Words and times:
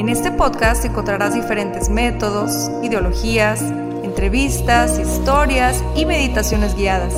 En 0.00 0.08
este 0.08 0.32
podcast 0.32 0.82
encontrarás 0.86 1.34
diferentes 1.34 1.90
métodos, 1.90 2.70
ideologías, 2.82 3.60
entrevistas, 4.02 4.98
historias 4.98 5.84
y 5.94 6.06
meditaciones 6.06 6.74
guiadas, 6.74 7.12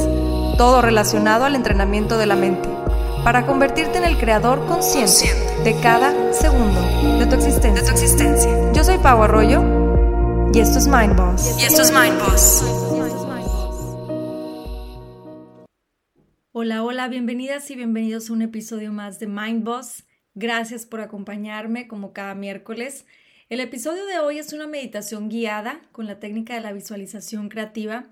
todo 0.59 0.83
relacionado 0.83 1.45
al 1.45 1.55
entrenamiento 1.55 2.19
de 2.19 2.27
la 2.27 2.35
mente, 2.35 2.69
para 3.23 3.47
convertirte 3.47 3.99
en 3.99 4.05
el 4.05 4.19
creador 4.19 4.67
consciente 4.67 5.33
de 5.63 5.81
cada 5.81 6.33
segundo 6.33 6.81
de 7.21 7.27
tu 7.27 7.37
existencia. 7.37 7.81
De 7.81 7.87
tu 7.87 7.93
existencia. 7.93 8.73
Yo 8.73 8.83
soy 8.83 8.99
Pau 8.99 9.23
Arroyo 9.23 9.63
y 10.53 10.59
esto 10.59 10.81
es 10.81 10.89
Mind 10.89 11.15
Boss. 11.17 11.61
Y 11.61 11.63
esto 11.63 11.83
es 11.83 11.93
Mind 11.93 12.19
Boss. 12.19 12.65
Hola, 16.51 16.83
hola, 16.83 17.07
bienvenidas 17.07 17.71
y 17.71 17.77
bienvenidos 17.77 18.29
a 18.29 18.33
un 18.33 18.43
episodio 18.43 18.93
más 18.93 19.21
de 19.21 19.29
Mind 19.29 19.63
Boss. 19.63 20.03
Gracias 20.35 20.87
por 20.87 21.03
acompañarme 21.03 21.87
como 21.87 22.15
cada 22.15 22.35
miércoles. 22.35 23.05
El 23.51 23.61
episodio 23.61 24.07
de 24.07 24.19
hoy 24.19 24.39
es 24.39 24.55
una 24.55 24.67
meditación 24.67 25.29
guiada 25.29 25.83
con 25.93 26.07
la 26.07 26.21
técnica 26.21 26.55
de 26.55 26.63
la 26.63 26.73
visualización 26.73 27.51
creativa 27.51 28.07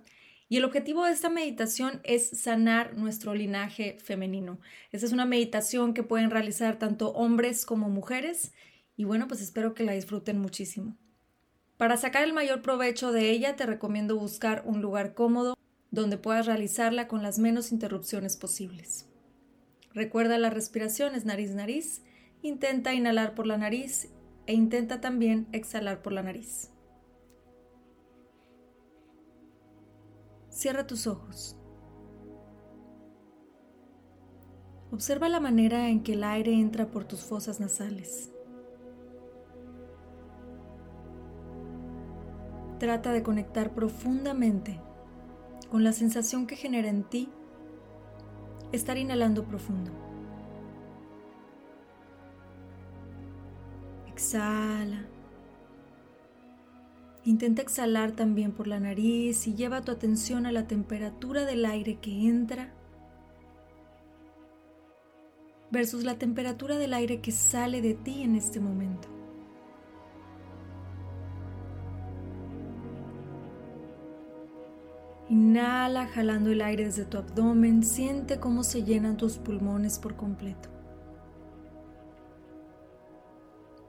y 0.51 0.59
el 0.59 0.67
objetivo 0.67 1.07
de 1.07 1.13
esta 1.13 1.31
meditación 1.31 2.01
es 2.05 2.29
sanar 2.29 2.95
nuestro 2.95 3.35
linaje 3.35 3.97
femenino. 4.05 4.59
Esta 4.93 5.07
es 5.07 5.13
una 5.13 5.25
meditación 5.25 5.95
que 5.95 6.03
pueden 6.03 6.31
realizar 6.31 6.79
tanto 6.79 7.13
hombres 7.13 7.65
como 7.65 7.89
mujeres 7.89 8.53
y 8.99 9.05
bueno, 9.05 9.27
pues 9.27 9.41
espero 9.41 9.73
que 9.73 9.85
la 9.85 9.93
disfruten 9.93 10.39
muchísimo. 10.39 10.99
Para 11.79 11.97
sacar 11.97 12.25
el 12.25 12.35
mayor 12.35 12.61
provecho 12.61 13.13
de 13.13 13.31
ella 13.31 13.57
te 13.57 13.65
recomiendo 13.65 14.19
buscar 14.19 14.63
un 14.67 14.83
lugar 14.83 15.15
cómodo 15.15 15.57
donde 15.91 16.19
puedas 16.19 16.45
realizarla 16.45 17.09
con 17.09 17.23
las 17.23 17.39
menos 17.39 17.73
interrupciones 17.73 18.37
posibles. 18.37 19.07
Recuerda 19.95 20.37
las 20.37 20.53
respiraciones 20.53 21.25
nariz-nariz, 21.25 22.03
intenta 22.43 22.95
inhalar 22.95 23.35
por 23.35 23.47
la 23.47 23.57
nariz 23.57 24.11
e 24.47 24.55
intenta 24.55 25.01
también 25.01 25.47
exhalar 25.53 26.03
por 26.03 26.13
la 26.13 26.23
nariz. 26.23 26.71
Cierra 30.49 30.87
tus 30.87 31.07
ojos. 31.07 31.57
Observa 34.91 35.29
la 35.29 35.39
manera 35.39 35.89
en 35.89 36.03
que 36.03 36.15
el 36.15 36.25
aire 36.25 36.53
entra 36.53 36.91
por 36.91 37.05
tus 37.05 37.21
fosas 37.21 37.61
nasales. 37.61 38.33
Trata 42.79 43.13
de 43.13 43.23
conectar 43.23 43.73
profundamente 43.73 44.81
con 45.71 45.85
la 45.85 45.93
sensación 45.93 46.47
que 46.47 46.57
genera 46.57 46.89
en 46.89 47.05
ti 47.05 47.31
estar 48.73 48.99
inhalando 48.99 49.45
profundo. 49.45 50.10
Exhala. 54.21 55.07
Intenta 57.25 57.63
exhalar 57.63 58.13
también 58.13 58.53
por 58.53 58.67
la 58.67 58.79
nariz 58.79 59.47
y 59.47 59.55
lleva 59.55 59.81
tu 59.81 59.93
atención 59.93 60.45
a 60.45 60.53
la 60.53 60.67
temperatura 60.67 61.47
del 61.47 61.65
aire 61.65 61.97
que 61.97 62.29
entra 62.29 62.71
versus 65.71 66.05
la 66.05 66.19
temperatura 66.19 66.77
del 66.77 66.93
aire 66.93 67.23
que 67.23 67.33
sale 67.33 67.81
de 67.81 67.95
ti 67.95 68.23
en 68.23 68.37
este 68.37 68.61
momento. 68.61 69.09
Inhala 75.31 76.07
jalando 76.09 76.51
el 76.51 76.61
aire 76.61 76.85
desde 76.85 77.07
tu 77.07 77.17
abdomen, 77.17 77.83
siente 77.83 78.39
cómo 78.39 78.65
se 78.65 78.85
llenan 78.85 79.17
tus 79.17 79.39
pulmones 79.39 79.99
por 79.99 80.15
completo. 80.17 80.80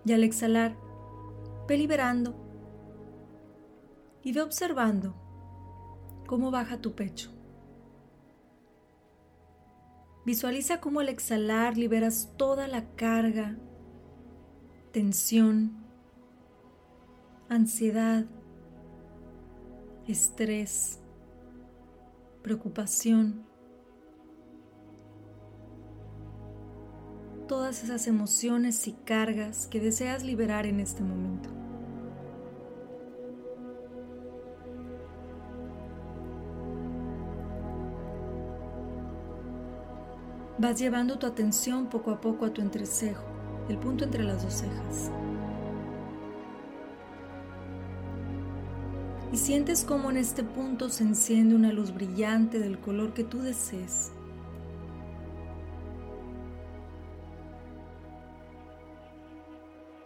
Y 0.06 0.14
al 0.14 0.24
exhalar, 0.24 0.76
ve 1.68 1.78
liberando 1.78 2.36
y 4.24 4.34
ve 4.34 4.42
observando 4.42 5.16
cómo 6.28 6.52
baja 6.52 6.80
tu 6.80 6.94
pecho. 6.94 7.32
Visualiza 10.26 10.80
cómo 10.80 11.00
al 11.00 11.10
exhalar 11.10 11.78
liberas 11.78 12.32
toda 12.38 12.68
la 12.68 12.86
carga, 12.96 13.58
tensión, 14.92 15.74
ansiedad, 17.50 18.26
estrés, 20.08 21.00
preocupación, 22.44 23.46
todas 27.52 27.84
esas 27.84 28.08
emociones 28.08 28.88
y 28.88 28.94
cargas 28.94 29.68
que 29.68 29.82
deseas 29.82 30.24
liberar 30.24 30.66
en 30.66 30.80
este 30.80 31.04
momento. 31.04 31.50
Vas 40.60 40.80
llevando 40.80 41.20
tu 41.20 41.28
atención 41.28 41.88
poco 41.88 42.12
a 42.12 42.22
poco 42.22 42.46
a 42.46 42.54
tu 42.54 42.62
entrecejo, 42.62 43.26
el 43.68 43.78
punto 43.78 44.06
entre 44.06 44.24
las 44.24 44.44
dos 44.44 44.54
cejas. 44.54 45.12
y 49.34 49.38
sientes 49.38 49.86
como 49.86 50.10
en 50.10 50.18
este 50.18 50.44
punto 50.44 50.90
se 50.90 51.04
enciende 51.04 51.56
una 51.56 51.72
luz 51.72 51.94
brillante 51.94 52.60
del 52.60 52.80
color 52.80 53.14
que 53.14 53.24
tú 53.24 53.42
desees. 53.42 54.12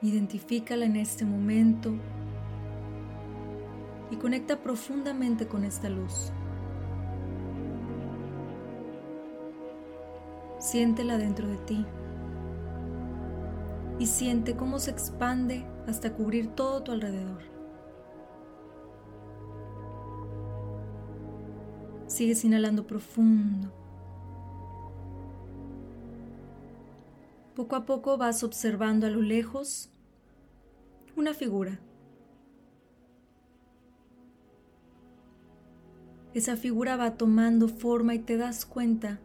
Identifícala 0.01 0.85
en 0.85 0.97
este 0.97 1.25
momento 1.25 1.93
y 4.11 4.17
conecta 4.17 4.61
profundamente 4.61 5.47
con 5.47 5.63
esta 5.63 5.89
luz. 5.89 6.31
Siéntela 10.59 11.17
dentro 11.17 11.47
de 11.47 11.57
ti 11.57 11.85
y 13.99 14.07
siente 14.07 14.55
cómo 14.55 14.79
se 14.79 14.91
expande 14.91 15.65
hasta 15.87 16.13
cubrir 16.13 16.49
todo 16.49 16.83
tu 16.83 16.91
alrededor. 16.91 17.41
Sigues 22.07 22.43
inhalando 22.45 22.85
profundo. 22.85 23.84
Poco 27.55 27.77
a 27.77 27.85
poco 27.85 28.17
vas 28.17 28.43
observando 28.43 29.07
a 29.07 29.09
lo 29.09 29.21
lejos 29.21 29.89
una 31.15 31.33
figura. 31.33 31.79
Esa 36.33 36.57
figura 36.57 36.97
va 36.97 37.15
tomando 37.15 37.69
forma 37.69 38.13
y 38.13 38.19
te 38.19 38.35
das 38.35 38.65
cuenta 38.65 39.21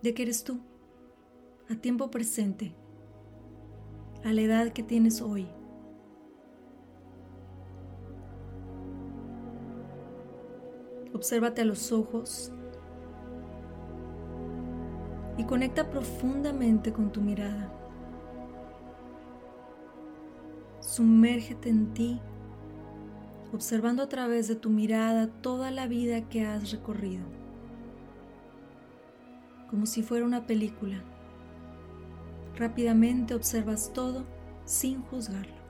de 0.00 0.14
que 0.14 0.22
eres 0.22 0.44
tú, 0.44 0.60
a 1.68 1.74
tiempo 1.74 2.08
presente, 2.08 2.72
a 4.22 4.32
la 4.32 4.42
edad 4.42 4.72
que 4.72 4.84
tienes 4.84 5.20
hoy. 5.20 5.48
Obsérvate 11.12 11.62
a 11.62 11.64
los 11.64 11.90
ojos 11.90 12.52
y 15.36 15.44
conecta 15.44 15.90
profundamente 15.90 16.92
con 16.92 17.10
tu 17.10 17.20
mirada. 17.20 17.72
Sumérgete 20.80 21.70
en 21.70 21.92
ti, 21.92 22.20
observando 23.52 24.02
a 24.02 24.08
través 24.08 24.48
de 24.48 24.56
tu 24.56 24.70
mirada 24.70 25.26
toda 25.26 25.70
la 25.70 25.86
vida 25.86 26.28
que 26.28 26.44
has 26.44 26.70
recorrido, 26.70 27.24
como 29.70 29.86
si 29.86 30.02
fuera 30.02 30.24
una 30.24 30.46
película. 30.46 31.02
Rápidamente 32.56 33.34
observas 33.34 33.92
todo 33.92 34.24
sin 34.64 35.02
juzgarlo. 35.02 35.63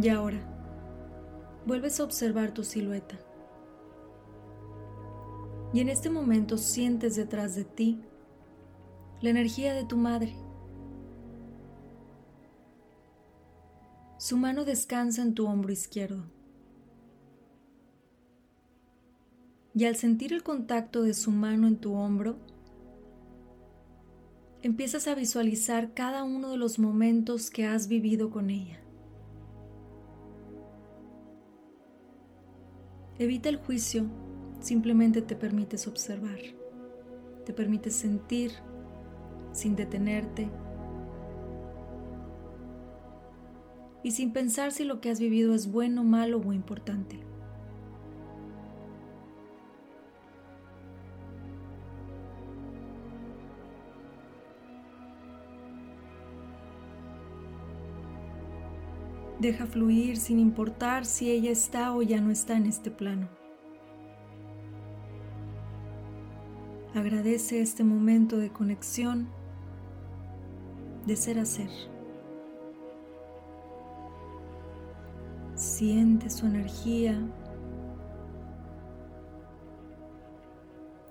Y 0.00 0.08
ahora, 0.10 0.40
vuelves 1.64 2.00
a 2.00 2.04
observar 2.04 2.52
tu 2.52 2.64
silueta. 2.64 3.18
Y 5.72 5.80
en 5.80 5.88
este 5.88 6.10
momento 6.10 6.58
sientes 6.58 7.16
detrás 7.16 7.54
de 7.54 7.64
ti 7.64 8.00
la 9.20 9.30
energía 9.30 9.74
de 9.74 9.84
tu 9.84 9.96
madre. 9.96 10.34
Su 14.18 14.36
mano 14.36 14.64
descansa 14.64 15.22
en 15.22 15.34
tu 15.34 15.46
hombro 15.46 15.72
izquierdo. 15.72 16.24
Y 19.74 19.84
al 19.84 19.96
sentir 19.96 20.32
el 20.32 20.42
contacto 20.42 21.02
de 21.02 21.14
su 21.14 21.30
mano 21.30 21.66
en 21.66 21.76
tu 21.76 21.94
hombro, 21.94 22.36
empiezas 24.62 25.06
a 25.06 25.14
visualizar 25.14 25.94
cada 25.94 26.24
uno 26.24 26.50
de 26.50 26.56
los 26.56 26.78
momentos 26.78 27.50
que 27.50 27.66
has 27.66 27.88
vivido 27.88 28.30
con 28.30 28.50
ella. 28.50 28.85
Evita 33.18 33.48
el 33.48 33.56
juicio, 33.56 34.04
simplemente 34.60 35.22
te 35.22 35.36
permites 35.36 35.86
observar, 35.86 36.38
te 37.46 37.54
permites 37.54 37.94
sentir 37.94 38.52
sin 39.52 39.74
detenerte 39.74 40.50
y 44.02 44.10
sin 44.10 44.32
pensar 44.32 44.70
si 44.70 44.84
lo 44.84 45.00
que 45.00 45.10
has 45.10 45.18
vivido 45.18 45.54
es 45.54 45.72
bueno, 45.72 46.04
malo 46.04 46.42
o 46.44 46.52
importante. 46.52 47.25
Deja 59.38 59.66
fluir 59.66 60.16
sin 60.16 60.38
importar 60.38 61.04
si 61.04 61.30
ella 61.30 61.50
está 61.50 61.94
o 61.94 62.00
ya 62.00 62.22
no 62.22 62.30
está 62.30 62.56
en 62.56 62.64
este 62.64 62.90
plano. 62.90 63.28
Agradece 66.94 67.60
este 67.60 67.84
momento 67.84 68.38
de 68.38 68.50
conexión, 68.50 69.28
de 71.04 71.16
ser 71.16 71.38
a 71.38 71.44
ser. 71.44 71.68
Siente 75.54 76.30
su 76.30 76.46
energía 76.46 77.20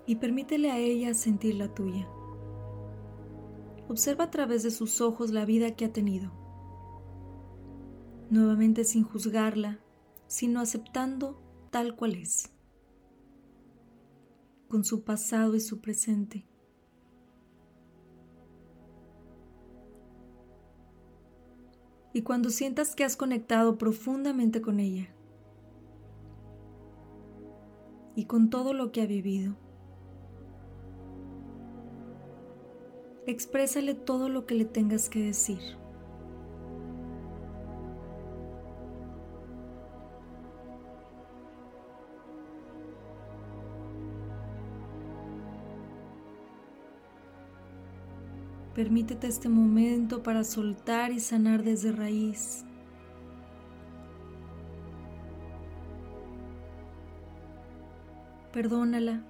y 0.07 0.16
permítele 0.16 0.72
a 0.72 0.80
ella 0.80 1.13
sentir 1.13 1.56
la 1.56 1.68
tuya. 1.68 2.07
Observa 3.88 4.24
a 4.24 4.31
través 4.31 4.63
de 4.63 4.72
sus 4.72 5.00
ojos 5.00 5.30
la 5.30 5.45
vida 5.45 5.75
que 5.75 5.86
ha 5.86 5.94
tenido 5.94 6.44
nuevamente 8.30 8.83
sin 8.83 9.04
juzgarla, 9.04 9.80
sino 10.27 10.60
aceptando 10.60 11.42
tal 11.69 11.95
cual 11.95 12.16
es, 12.16 12.51
con 14.68 14.83
su 14.83 15.04
pasado 15.04 15.56
y 15.56 15.60
su 15.60 15.81
presente. 15.81 16.45
Y 22.13 22.22
cuando 22.22 22.50
sientas 22.50 22.95
que 22.95 23.04
has 23.04 23.18
conectado 23.18 23.77
profundamente 23.77 24.62
con 24.62 24.80
ella 24.80 25.10
y 28.16 28.24
con 28.24 28.50
todo 28.50 28.74
lo 28.74 28.94
que 28.94 29.01
ha 29.01 29.06
vivido, 29.06 29.57
exprésale 33.27 33.95
todo 33.95 34.30
lo 34.30 34.45
que 34.45 34.56
le 34.56 34.63
tengas 34.63 35.10
que 35.10 35.19
decir. 35.19 35.60
Permítete 48.75 49.27
este 49.27 49.48
momento 49.48 50.22
para 50.22 50.44
soltar 50.44 51.13
y 51.13 51.22
sanar 51.22 51.63
desde 51.63 51.94
raíz. 51.94 52.66
Perdónala 58.51 59.24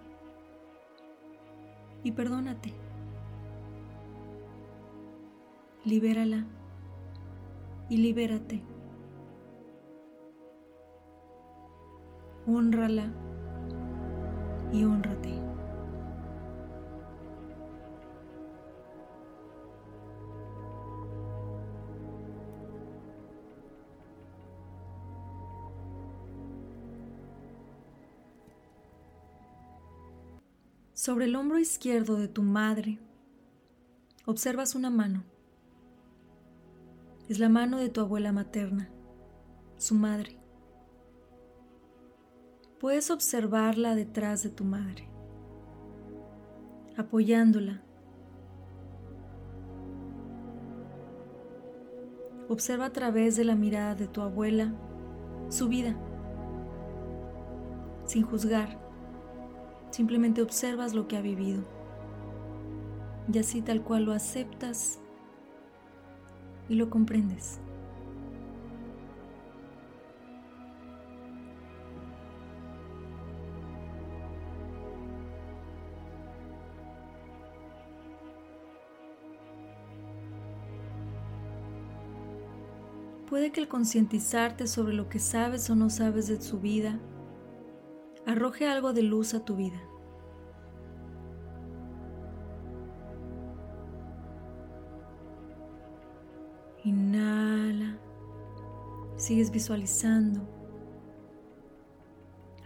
y 2.04 2.12
perdónate. 2.12 2.74
Libérala 5.84 6.48
y 7.88 7.98
libérate. 7.98 8.64
Honrala 12.48 13.14
y 14.74 14.84
honrate. 14.84 15.45
Sobre 31.06 31.26
el 31.26 31.36
hombro 31.36 31.60
izquierdo 31.60 32.18
de 32.18 32.28
tu 32.28 32.42
madre 32.42 32.98
observas 34.26 34.74
una 34.74 34.90
mano. 34.90 35.24
Es 37.30 37.38
la 37.38 37.48
mano 37.48 37.78
de 37.78 37.90
tu 37.90 38.02
abuela 38.02 38.32
materna, 38.32 38.90
su 39.78 39.94
madre. 39.94 40.40
Puedes 42.80 43.12
observarla 43.12 43.94
detrás 43.94 44.42
de 44.42 44.50
tu 44.50 44.64
madre, 44.64 45.08
apoyándola. 46.98 47.84
Observa 52.50 52.86
a 52.86 52.94
través 52.94 53.36
de 53.36 53.44
la 53.44 53.54
mirada 53.54 53.94
de 53.94 54.08
tu 54.08 54.22
abuela 54.22 54.74
su 55.50 55.68
vida, 55.68 55.96
sin 58.08 58.24
juzgar 58.24 58.85
Simplemente 59.96 60.42
observas 60.42 60.94
lo 60.94 61.08
que 61.08 61.16
ha 61.16 61.22
vivido. 61.22 61.64
Y 63.32 63.40
así 63.40 63.62
tal 63.62 63.82
cual 63.82 64.04
lo 64.04 64.12
aceptas 64.12 65.00
y 66.68 66.76
lo 66.76 66.90
comprendes. 66.90 67.62
Puede 83.30 83.54
que 83.54 83.62
el 83.62 83.70
concientizarte 83.70 84.68
sobre 84.68 84.94
lo 84.94 85.08
que 85.08 85.20
sabes 85.20 85.70
o 85.70 85.76
no 85.76 85.90
sabes 85.90 86.28
de 86.28 86.42
su 86.42 86.60
vida 86.60 87.00
arroje 88.36 88.68
algo 88.68 88.92
de 88.92 89.02
luz 89.02 89.34
a 89.34 89.46
tu 89.46 89.56
vida. 89.56 89.82
Inhala. 96.84 97.98
Sigues 99.16 99.52
visualizando. 99.52 100.42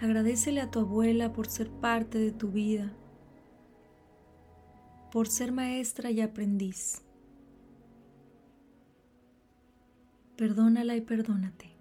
Agradecele 0.01 0.59
a 0.61 0.71
tu 0.71 0.79
abuela 0.79 1.33
por 1.33 1.45
ser 1.47 1.69
parte 1.69 2.17
de 2.17 2.31
tu 2.31 2.47
vida, 2.47 2.91
por 5.11 5.27
ser 5.27 5.51
maestra 5.51 6.09
y 6.09 6.21
aprendiz. 6.21 7.03
Perdónala 10.35 10.95
y 10.95 11.01
perdónate. 11.01 11.77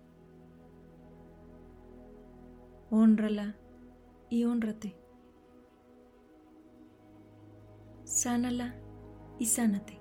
Honrala 2.91 3.55
y 4.31 4.45
honrate. 4.45 4.97
Sánala 8.05 8.75
y 9.39 9.47
sánate. 9.47 9.99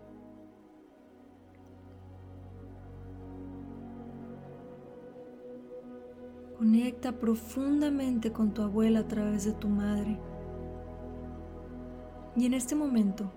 Conecta 6.58 7.20
profundamente 7.20 8.32
con 8.32 8.54
tu 8.54 8.64
abuela 8.64 9.02
a 9.02 9.08
través 9.08 9.46
de 9.46 9.54
tu 9.54 9.70
madre. 9.70 10.20
Y 12.36 12.46
en 12.46 12.54
este 12.54 12.76
momento, 12.76 13.32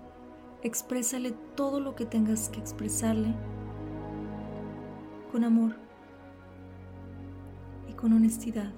exprésale 0.63 1.31
todo 1.55 1.79
lo 1.79 1.95
que 1.95 2.05
tengas 2.05 2.49
que 2.49 2.59
expresarle 2.59 3.33
con 5.31 5.43
amor 5.43 5.75
y 7.87 7.93
con 7.93 8.13
honestidad. 8.13 8.71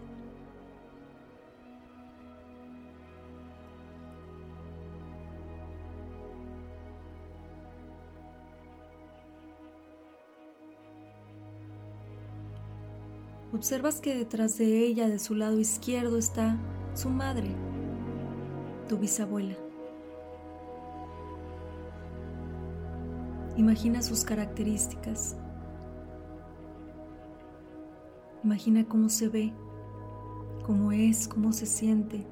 Observas 13.54 14.02
que 14.02 14.16
detrás 14.16 14.58
de 14.58 14.80
ella, 14.80 15.08
de 15.08 15.20
su 15.20 15.36
lado 15.36 15.60
izquierdo, 15.60 16.18
está 16.18 16.58
su 16.94 17.10
madre, 17.10 17.56
tu 18.90 18.98
bisabuela. 18.98 19.56
Imagina 23.56 24.02
sus 24.02 24.24
características. 24.24 25.36
Imagina 28.44 28.86
cómo 28.86 29.10
se 29.10 29.30
ve, 29.30 29.54
cómo 30.66 30.92
es, 30.92 31.28
cómo 31.28 31.54
se 31.54 31.66
siente. 31.66 32.26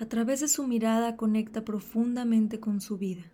A 0.00 0.06
través 0.06 0.40
de 0.40 0.48
su 0.48 0.66
mirada 0.66 1.16
conecta 1.16 1.64
profundamente 1.64 2.60
con 2.60 2.80
su 2.80 2.98
vida. 2.98 3.24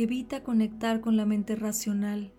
Evita 0.00 0.44
conectar 0.44 1.00
con 1.00 1.16
la 1.16 1.26
mente 1.26 1.56
racional. 1.56 2.32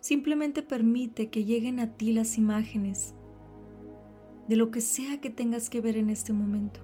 Simplemente 0.00 0.62
permite 0.62 1.28
que 1.28 1.44
lleguen 1.44 1.78
a 1.78 1.98
ti 1.98 2.10
las 2.14 2.38
imágenes 2.38 3.14
de 4.48 4.56
lo 4.56 4.70
que 4.70 4.80
sea 4.80 5.20
que 5.20 5.28
tengas 5.28 5.68
que 5.68 5.82
ver 5.82 5.98
en 5.98 6.08
este 6.08 6.32
momento. 6.32 6.80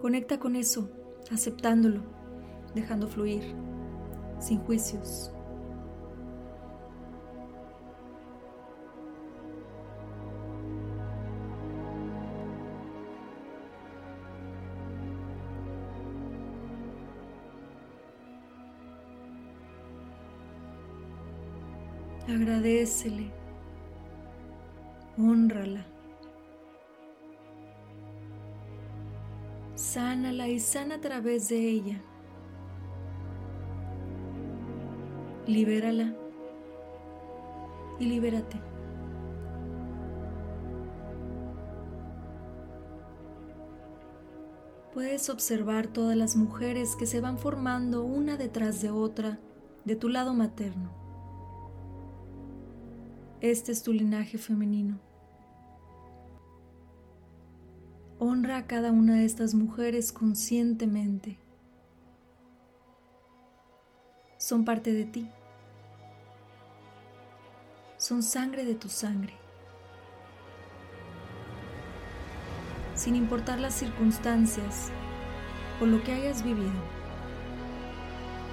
Conecta 0.00 0.40
con 0.40 0.56
eso, 0.56 0.90
aceptándolo, 1.30 2.00
dejando 2.74 3.06
fluir, 3.06 3.44
sin 4.40 4.58
juicios. 4.58 5.32
Agradecele, 22.26 23.30
honrala, 25.18 25.84
sánala 29.74 30.48
y 30.48 30.58
sana 30.58 30.94
a 30.94 31.00
través 31.02 31.50
de 31.50 31.68
ella. 31.68 32.00
Libérala 35.46 36.14
y 38.00 38.06
libérate. 38.06 38.58
Puedes 44.94 45.28
observar 45.28 45.88
todas 45.88 46.16
las 46.16 46.36
mujeres 46.36 46.96
que 46.96 47.04
se 47.04 47.20
van 47.20 47.36
formando 47.36 48.02
una 48.02 48.38
detrás 48.38 48.80
de 48.80 48.90
otra 48.90 49.38
de 49.84 49.94
tu 49.94 50.08
lado 50.08 50.32
materno. 50.32 51.03
Este 53.44 53.72
es 53.72 53.82
tu 53.82 53.92
linaje 53.92 54.38
femenino. 54.38 54.98
Honra 58.18 58.56
a 58.56 58.66
cada 58.66 58.90
una 58.90 59.16
de 59.16 59.26
estas 59.26 59.52
mujeres 59.52 60.14
conscientemente. 60.14 61.38
Son 64.38 64.64
parte 64.64 64.94
de 64.94 65.04
ti. 65.04 65.28
Son 67.98 68.22
sangre 68.22 68.64
de 68.64 68.76
tu 68.76 68.88
sangre. 68.88 69.34
Sin 72.94 73.14
importar 73.14 73.60
las 73.60 73.74
circunstancias 73.74 74.88
o 75.82 75.84
lo 75.84 76.02
que 76.02 76.12
hayas 76.12 76.42
vivido. 76.42 76.72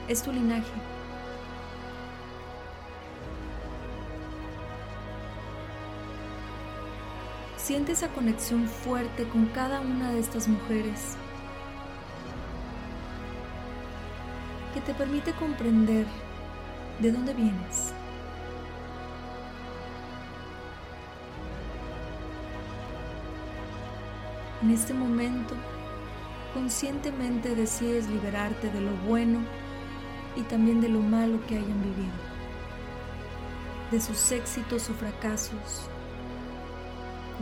Es 0.10 0.21
tu 0.21 0.33
linaje. 0.33 0.90
Siente 7.63 7.91
esa 7.91 8.07
conexión 8.07 8.67
fuerte 8.67 9.27
con 9.29 9.45
cada 9.45 9.81
una 9.81 10.11
de 10.11 10.19
estas 10.19 10.47
mujeres 10.47 11.15
que 14.73 14.81
te 14.81 14.95
permite 14.95 15.31
comprender 15.33 16.07
de 16.99 17.11
dónde 17.11 17.35
vienes. 17.35 17.93
En 24.63 24.71
este 24.71 24.95
momento, 24.95 25.53
conscientemente 26.55 27.53
decides 27.53 28.09
liberarte 28.09 28.71
de 28.71 28.81
lo 28.81 28.91
bueno 29.07 29.39
y 30.35 30.41
también 30.41 30.81
de 30.81 30.89
lo 30.89 30.99
malo 30.99 31.39
que 31.45 31.57
hayan 31.59 31.79
vivido, 31.83 32.17
de 33.91 34.01
sus 34.01 34.31
éxitos 34.31 34.89
o 34.89 34.93
fracasos, 34.95 35.87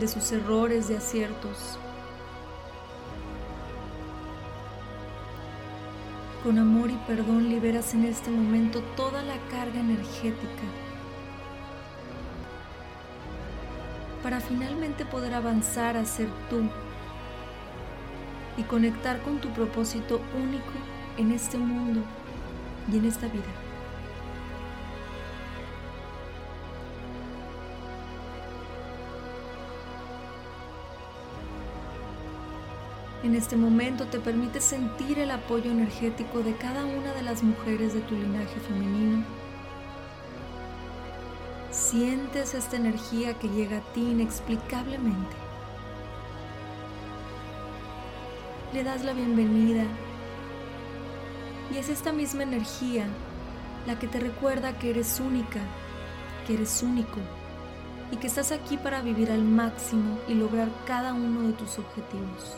de 0.00 0.08
sus 0.08 0.32
errores, 0.32 0.88
de 0.88 0.96
aciertos. 0.96 1.78
Con 6.42 6.58
amor 6.58 6.90
y 6.90 6.96
perdón 7.06 7.50
liberas 7.50 7.92
en 7.92 8.06
este 8.06 8.30
momento 8.30 8.80
toda 8.96 9.22
la 9.22 9.36
carga 9.50 9.78
energética 9.78 10.64
para 14.22 14.40
finalmente 14.40 15.04
poder 15.04 15.34
avanzar 15.34 15.96
a 15.96 16.04
ser 16.04 16.28
tú 16.48 16.62
y 18.56 18.62
conectar 18.62 19.20
con 19.22 19.38
tu 19.38 19.50
propósito 19.50 20.20
único 20.34 20.72
en 21.18 21.32
este 21.32 21.58
mundo 21.58 22.02
y 22.90 22.96
en 22.96 23.04
esta 23.04 23.26
vida. 23.28 23.69
En 33.22 33.34
este 33.34 33.54
momento 33.54 34.06
te 34.06 34.18
permite 34.18 34.62
sentir 34.62 35.18
el 35.18 35.30
apoyo 35.30 35.70
energético 35.70 36.40
de 36.40 36.56
cada 36.56 36.86
una 36.86 37.12
de 37.12 37.20
las 37.20 37.42
mujeres 37.42 37.92
de 37.92 38.00
tu 38.00 38.14
linaje 38.14 38.58
femenino. 38.60 39.26
Sientes 41.70 42.54
esta 42.54 42.76
energía 42.76 43.34
que 43.34 43.50
llega 43.50 43.78
a 43.78 43.92
ti 43.92 44.00
inexplicablemente. 44.00 45.36
Le 48.72 48.84
das 48.84 49.04
la 49.04 49.12
bienvenida 49.12 49.84
y 51.74 51.76
es 51.76 51.90
esta 51.90 52.12
misma 52.12 52.44
energía 52.44 53.04
la 53.86 53.98
que 53.98 54.08
te 54.08 54.18
recuerda 54.18 54.78
que 54.78 54.90
eres 54.90 55.20
única, 55.20 55.60
que 56.46 56.54
eres 56.54 56.82
único 56.82 57.18
y 58.10 58.16
que 58.16 58.28
estás 58.28 58.50
aquí 58.50 58.78
para 58.78 59.02
vivir 59.02 59.30
al 59.30 59.42
máximo 59.42 60.18
y 60.26 60.34
lograr 60.34 60.68
cada 60.86 61.12
uno 61.12 61.42
de 61.42 61.52
tus 61.52 61.78
objetivos. 61.78 62.56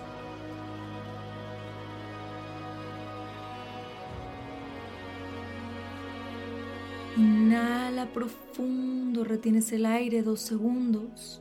Inhala 7.62 8.12
profundo, 8.12 9.22
retienes 9.22 9.70
el 9.70 9.86
aire 9.86 10.22
dos 10.22 10.40
segundos. 10.40 11.40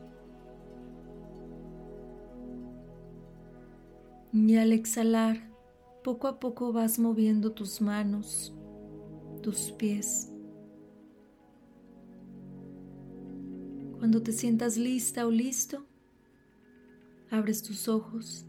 Y 4.31 4.55
al 4.57 4.71
exhalar, 4.71 5.49
poco 6.03 6.27
a 6.27 6.39
poco 6.39 6.71
vas 6.73 6.99
moviendo 6.99 7.53
tus 7.53 7.81
manos, 7.81 8.53
tus 9.41 9.71
pies. 9.71 10.31
Cuando 13.97 14.21
te 14.21 14.31
sientas 14.31 14.77
lista 14.77 15.25
o 15.25 15.31
listo, 15.31 15.87
abres 17.31 17.63
tus 17.63 17.87
ojos 17.87 18.45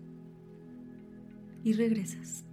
y 1.65 1.73
regresas. 1.73 2.45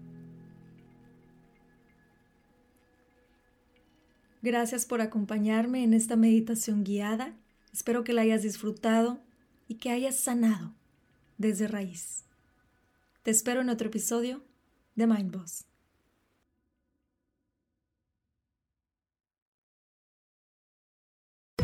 Gracias 4.41 4.85
por 4.85 5.01
acompañarme 5.01 5.83
en 5.83 5.93
esta 5.93 6.15
meditación 6.15 6.83
guiada. 6.83 7.35
Espero 7.73 8.03
que 8.03 8.13
la 8.13 8.21
hayas 8.21 8.41
disfrutado 8.41 9.19
y 9.67 9.75
que 9.75 9.91
hayas 9.91 10.15
sanado 10.15 10.73
desde 11.37 11.67
raíz. 11.67 12.25
Te 13.23 13.31
espero 13.31 13.61
en 13.61 13.69
otro 13.69 13.87
episodio 13.87 14.41
de 14.95 15.07
Mind 15.07 15.31
Boss. 15.31 15.68